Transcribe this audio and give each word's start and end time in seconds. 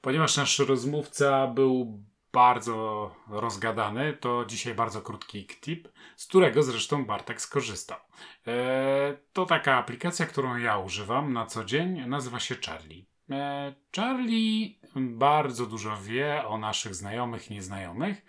Ponieważ 0.00 0.36
nasz 0.36 0.58
rozmówca 0.58 1.46
był 1.46 2.02
bardzo 2.32 3.10
rozgadany, 3.28 4.12
to 4.12 4.44
dzisiaj 4.44 4.74
bardzo 4.74 5.02
krótki 5.02 5.46
tip, 5.46 5.88
z 6.16 6.26
którego 6.26 6.62
zresztą 6.62 7.04
Bartek 7.04 7.40
skorzystał. 7.40 7.98
E, 8.46 9.16
to 9.32 9.46
taka 9.46 9.76
aplikacja, 9.76 10.26
którą 10.26 10.56
ja 10.56 10.78
używam 10.78 11.32
na 11.32 11.46
co 11.46 11.64
dzień, 11.64 12.08
nazywa 12.08 12.40
się 12.40 12.54
Charlie. 12.66 13.04
E, 13.30 13.74
Charlie 13.96 14.79
bardzo 14.96 15.66
dużo 15.66 15.96
wie 15.96 16.46
o 16.46 16.58
naszych 16.58 16.94
znajomych 16.94 17.50
nieznajomych. 17.50 18.22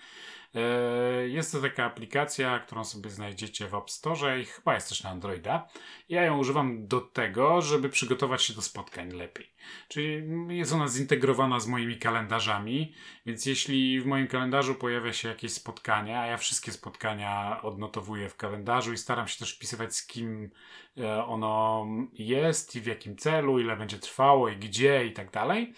E, 0.55 1.27
jest 1.27 1.52
to 1.52 1.61
taka 1.61 1.85
aplikacja, 1.85 2.59
którą 2.59 2.84
sobie 2.84 3.09
znajdziecie 3.09 3.67
w 3.67 3.75
App 3.75 3.89
Store 3.89 4.41
i 4.41 4.45
chyba 4.45 4.75
jest 4.75 4.89
też 4.89 5.03
na 5.03 5.09
Androida. 5.09 5.67
Ja 6.09 6.23
ją 6.23 6.38
używam 6.38 6.88
do 6.88 7.02
tego, 7.02 7.61
żeby 7.61 7.89
przygotować 7.89 8.43
się 8.43 8.53
do 8.53 8.61
spotkań 8.61 9.11
lepiej. 9.11 9.49
Czyli 9.88 10.23
jest 10.57 10.73
ona 10.73 10.88
zintegrowana 10.88 11.59
z 11.59 11.67
moimi 11.67 11.97
kalendarzami, 11.97 12.93
więc 13.25 13.45
jeśli 13.45 14.02
w 14.02 14.05
moim 14.05 14.27
kalendarzu 14.27 14.75
pojawia 14.75 15.13
się 15.13 15.27
jakieś 15.27 15.53
spotkanie, 15.53 16.20
a 16.20 16.25
ja 16.25 16.38
wszystkie 16.38 16.71
spotkania 16.71 17.59
odnotowuję 17.62 18.30
w 18.30 18.35
kalendarzu 18.35 18.93
i 18.93 18.98
staram 18.98 19.27
się 19.27 19.39
też 19.39 19.55
wpisywać 19.55 19.95
z 19.95 20.07
kim 20.07 20.49
e, 20.98 21.25
ono 21.25 21.88
jest 22.13 22.75
i 22.75 22.81
w 22.81 22.85
jakim 22.85 23.16
celu, 23.17 23.59
ile 23.59 23.77
będzie 23.77 23.99
trwało 23.99 24.49
i 24.49 24.57
gdzie 24.57 25.05
i 25.05 25.13
tak 25.13 25.31
dalej, 25.31 25.73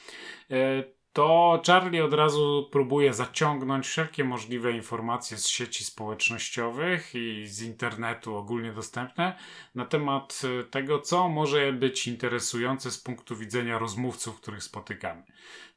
e, 0.52 0.83
to 1.14 1.62
Charlie 1.68 2.06
od 2.06 2.14
razu 2.14 2.70
próbuje 2.72 3.14
zaciągnąć 3.14 3.88
wszelkie 3.88 4.24
możliwe 4.24 4.72
informacje 4.72 5.38
z 5.38 5.48
sieci 5.48 5.84
społecznościowych 5.84 7.16
i 7.16 7.48
z 7.48 7.62
internetu 7.62 8.36
ogólnie 8.36 8.74
dostępne 8.74 9.38
na 9.76 9.86
temat 9.86 10.42
e, 10.60 10.64
tego, 10.64 11.00
co 11.00 11.30
może 11.30 11.74
być 11.74 12.08
interesujące 12.08 12.92
z 12.92 12.98
punktu 12.98 13.36
widzenia 13.36 13.80
rozmówców, 13.80 14.42
których 14.42 14.64
spotykamy. 14.64 15.24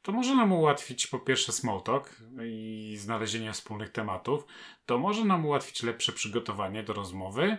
To 0.01 0.11
może 0.11 0.35
nam 0.35 0.51
ułatwić 0.51 1.07
po 1.07 1.19
pierwsze 1.19 1.51
small 1.51 1.81
talk 1.81 2.15
i 2.43 2.95
znalezienie 2.99 3.53
wspólnych 3.53 3.89
tematów, 3.89 4.45
to 4.85 4.97
może 4.97 5.25
nam 5.25 5.45
ułatwić 5.45 5.83
lepsze 5.83 6.11
przygotowanie 6.11 6.83
do 6.83 6.93
rozmowy, 6.93 7.57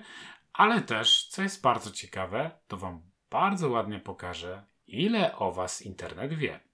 ale 0.53 0.81
też, 0.81 1.27
co 1.27 1.43
jest 1.43 1.63
bardzo 1.63 1.91
ciekawe, 1.91 2.51
to 2.69 2.77
Wam 2.77 3.03
bardzo 3.31 3.69
ładnie 3.69 4.01
pokażę, 4.01 4.67
ile 4.87 5.37
o 5.37 5.53
Was 5.53 5.83
internet 5.83 6.35
wie 6.35 6.68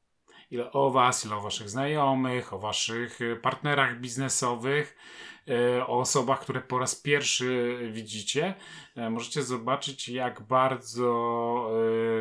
ile 0.55 0.72
o 0.72 0.91
Was, 0.91 1.24
ile 1.24 1.36
o 1.36 1.41
Waszych 1.41 1.70
znajomych, 1.70 2.52
o 2.52 2.58
Waszych 2.58 3.20
y, 3.20 3.36
partnerach 3.36 4.00
biznesowych, 4.00 4.96
y, 5.48 5.86
o 5.86 5.98
osobach, 5.98 6.41
które 6.41 6.61
po 6.61 6.78
raz 6.78 6.94
pierwszy 6.94 7.78
widzicie. 7.92 8.55
E, 8.96 9.11
możecie 9.11 9.42
zobaczyć, 9.42 10.08
jak 10.08 10.42
bardzo 10.42 11.70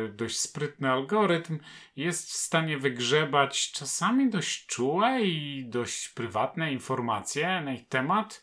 y, 0.06 0.12
dość 0.12 0.38
sprytny 0.38 0.90
algorytm 0.90 1.58
jest 1.96 2.30
w 2.30 2.32
stanie 2.32 2.78
wygrzebać 2.78 3.72
czasami 3.72 4.30
dość 4.30 4.66
czułe 4.66 5.22
i 5.22 5.64
dość 5.68 6.08
prywatne 6.08 6.72
informacje 6.72 7.60
na 7.60 7.72
ich 7.72 7.88
temat 7.88 8.42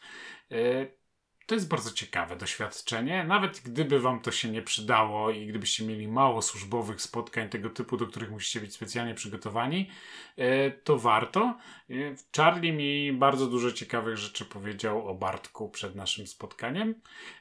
to 1.51 1.55
jest 1.55 1.67
bardzo 1.67 1.91
ciekawe 1.91 2.35
doświadczenie. 2.35 3.23
Nawet 3.23 3.61
gdyby 3.65 3.99
Wam 3.99 4.19
to 4.19 4.31
się 4.31 4.49
nie 4.49 4.61
przydało 4.61 5.31
i 5.31 5.47
gdybyście 5.47 5.85
mieli 5.85 6.07
mało 6.07 6.41
służbowych 6.41 7.01
spotkań 7.01 7.49
tego 7.49 7.69
typu, 7.69 7.97
do 7.97 8.07
których 8.07 8.31
musicie 8.31 8.59
być 8.59 8.73
specjalnie 8.73 9.15
przygotowani, 9.15 9.89
e, 10.37 10.71
to 10.71 10.97
warto. 10.97 11.57
E, 11.89 11.93
Charlie 12.37 12.73
mi 12.73 13.13
bardzo 13.13 13.47
dużo 13.47 13.71
ciekawych 13.71 14.17
rzeczy 14.17 14.45
powiedział 14.45 15.07
o 15.07 15.15
Bartku 15.15 15.69
przed 15.69 15.95
naszym 15.95 16.27
spotkaniem. 16.27 16.95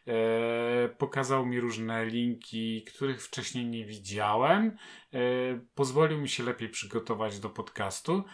E, 0.07 0.89
pokazał 0.89 1.47
mi 1.47 1.61
różne 1.61 2.07
linki, 2.07 2.83
których 2.83 3.23
wcześniej 3.23 3.67
nie 3.67 3.85
widziałem. 3.85 4.77
Pozwolił 5.75 6.19
mi 6.19 6.29
się 6.29 6.43
lepiej 6.43 6.69
przygotować 6.69 7.41
do 7.41 7.51
podcastu 7.51 8.25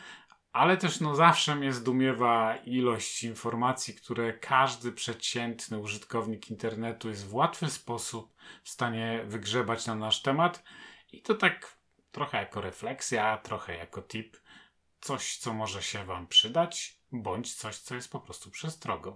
ale 0.56 0.76
też 0.76 1.00
no 1.00 1.14
zawsze 1.14 1.56
mnie 1.56 1.72
zdumiewa 1.72 2.56
ilość 2.56 3.22
informacji, 3.22 3.94
które 3.94 4.32
każdy 4.32 4.92
przeciętny 4.92 5.78
użytkownik 5.78 6.50
internetu 6.50 7.08
jest 7.08 7.26
w 7.26 7.34
łatwy 7.34 7.70
sposób 7.70 8.34
w 8.64 8.68
stanie 8.68 9.24
wygrzebać 9.26 9.86
na 9.86 9.94
nasz 9.94 10.22
temat 10.22 10.62
i 11.12 11.22
to 11.22 11.34
tak 11.34 11.76
trochę 12.12 12.38
jako 12.38 12.60
refleksja, 12.60 13.36
trochę 13.38 13.76
jako 13.76 14.02
tip, 14.02 14.36
coś 15.00 15.36
co 15.36 15.54
może 15.54 15.82
się 15.82 16.04
Wam 16.04 16.26
przydać, 16.26 17.00
bądź 17.12 17.54
coś 17.54 17.78
co 17.78 17.94
jest 17.94 18.12
po 18.12 18.20
prostu 18.20 18.50
przestrogą. 18.50 19.14